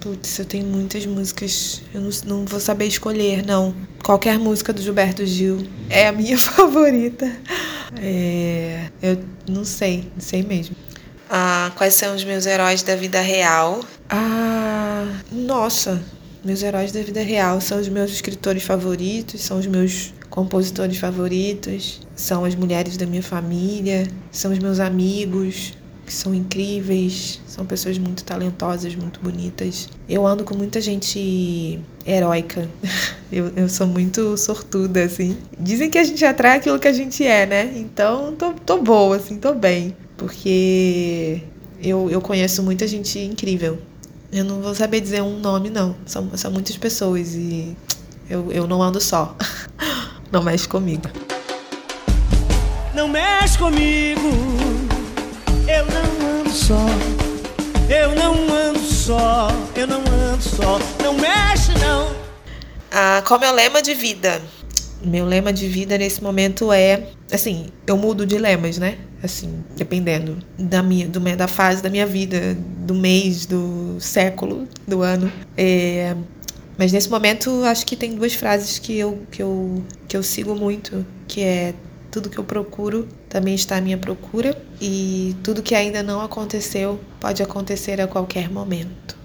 Putz, 0.00 0.40
eu 0.40 0.44
tenho 0.44 0.66
muitas 0.66 1.06
músicas. 1.06 1.80
Eu 1.94 2.00
não, 2.00 2.10
não, 2.26 2.44
vou 2.44 2.58
saber 2.58 2.86
escolher, 2.86 3.46
não. 3.46 3.72
Qualquer 4.02 4.36
música 4.40 4.72
do 4.72 4.82
Gilberto 4.82 5.24
Gil 5.24 5.64
é 5.88 6.08
a 6.08 6.12
minha 6.12 6.36
favorita. 6.38 7.30
É, 7.96 8.90
eu 9.00 9.22
não 9.48 9.64
sei, 9.64 10.10
não 10.16 10.20
sei 10.20 10.42
mesmo. 10.42 10.74
Ah, 11.30 11.70
quais 11.76 11.94
são 11.94 12.16
os 12.16 12.24
meus 12.24 12.44
heróis 12.44 12.82
da 12.82 12.96
vida 12.96 13.20
real? 13.20 13.84
Ah, 14.10 15.06
nossa, 15.30 16.02
meus 16.44 16.60
heróis 16.60 16.90
da 16.90 17.02
vida 17.02 17.22
real 17.22 17.60
são 17.60 17.78
os 17.78 17.88
meus 17.88 18.10
escritores 18.10 18.64
favoritos, 18.64 19.42
são 19.42 19.60
os 19.60 19.66
meus 19.68 20.12
compositores 20.28 20.96
favoritos, 20.98 22.00
são 22.16 22.44
as 22.44 22.56
mulheres 22.56 22.96
da 22.96 23.06
minha 23.06 23.22
família, 23.22 24.08
são 24.32 24.50
os 24.50 24.58
meus 24.58 24.80
amigos, 24.80 25.77
que 26.08 26.14
são 26.14 26.34
incríveis, 26.34 27.38
são 27.46 27.66
pessoas 27.66 27.98
muito 27.98 28.24
talentosas, 28.24 28.94
muito 28.94 29.20
bonitas. 29.20 29.90
Eu 30.08 30.26
ando 30.26 30.42
com 30.42 30.56
muita 30.56 30.80
gente 30.80 31.78
heróica. 32.06 32.68
Eu, 33.30 33.52
eu 33.54 33.68
sou 33.68 33.86
muito 33.86 34.38
sortuda, 34.38 35.04
assim. 35.04 35.36
Dizem 35.60 35.90
que 35.90 35.98
a 35.98 36.02
gente 36.02 36.24
atrai 36.24 36.56
aquilo 36.56 36.78
que 36.78 36.88
a 36.88 36.92
gente 36.94 37.22
é, 37.26 37.44
né? 37.44 37.70
Então, 37.76 38.34
tô, 38.34 38.54
tô 38.54 38.78
boa, 38.78 39.16
assim, 39.16 39.36
tô 39.36 39.52
bem. 39.52 39.94
Porque 40.16 41.42
eu, 41.82 42.08
eu 42.08 42.22
conheço 42.22 42.62
muita 42.62 42.86
gente 42.86 43.18
incrível. 43.18 43.78
Eu 44.32 44.46
não 44.46 44.62
vou 44.62 44.74
saber 44.74 45.02
dizer 45.02 45.20
um 45.22 45.38
nome, 45.38 45.68
não. 45.68 45.94
São, 46.06 46.30
são 46.38 46.50
muitas 46.50 46.78
pessoas 46.78 47.34
e 47.34 47.76
eu, 48.30 48.50
eu 48.50 48.66
não 48.66 48.82
ando 48.82 48.98
só. 48.98 49.36
Não 50.32 50.42
mexe 50.42 50.68
comigo. 50.68 51.08
Não 52.94 53.08
mexe 53.08 53.58
comigo 53.58 54.67
só, 56.58 56.86
eu 57.88 58.14
não 58.16 58.34
ando 58.52 58.80
só, 58.80 59.48
eu 59.76 59.86
não 59.86 60.00
ando 60.00 60.42
só, 60.42 60.78
não 61.02 61.14
mexe 61.14 61.72
não. 61.78 62.14
Ah, 62.90 63.22
qual 63.26 63.40
é 63.40 63.44
meu 63.44 63.54
lema 63.54 63.80
de 63.80 63.94
vida? 63.94 64.42
Meu 65.00 65.24
lema 65.24 65.52
de 65.52 65.68
vida 65.68 65.96
nesse 65.96 66.20
momento 66.20 66.72
é, 66.72 67.06
assim, 67.32 67.68
eu 67.86 67.96
mudo 67.96 68.26
de 68.26 68.36
lemas, 68.36 68.76
né? 68.76 68.98
Assim, 69.22 69.62
dependendo 69.76 70.38
da 70.58 70.82
minha, 70.82 71.08
do, 71.08 71.20
da 71.20 71.46
fase 71.46 71.80
da 71.80 71.88
minha 71.88 72.06
vida, 72.06 72.56
do 72.80 72.94
mês, 72.94 73.46
do 73.46 73.96
século, 74.00 74.66
do 74.86 75.00
ano. 75.00 75.32
É, 75.56 76.16
mas 76.76 76.90
nesse 76.90 77.08
momento 77.08 77.62
acho 77.64 77.86
que 77.86 77.94
tem 77.94 78.16
duas 78.16 78.34
frases 78.34 78.80
que 78.80 78.98
eu, 78.98 79.22
que 79.30 79.40
eu, 79.40 79.82
que 80.08 80.16
eu 80.16 80.24
sigo 80.24 80.56
muito, 80.56 81.06
que 81.28 81.40
é 81.40 81.72
tudo 82.10 82.28
que 82.28 82.38
eu 82.38 82.44
procuro 82.44 83.06
também 83.28 83.54
está 83.54 83.76
à 83.76 83.80
minha 83.80 83.98
procura 83.98 84.56
e 84.80 85.36
tudo 85.42 85.62
que 85.62 85.74
ainda 85.74 86.02
não 86.02 86.20
aconteceu 86.20 86.98
pode 87.20 87.42
acontecer 87.42 88.00
a 88.00 88.06
qualquer 88.06 88.50
momento. 88.50 89.16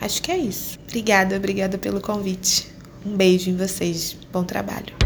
Acho 0.00 0.22
que 0.22 0.30
é 0.30 0.36
isso. 0.36 0.78
Obrigada, 0.88 1.36
obrigada 1.36 1.76
pelo 1.76 2.00
convite. 2.00 2.68
Um 3.04 3.16
beijo 3.16 3.50
em 3.50 3.56
vocês. 3.56 4.16
Bom 4.32 4.44
trabalho. 4.44 4.97